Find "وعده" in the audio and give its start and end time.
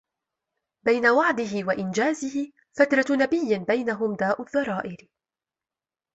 1.07-1.65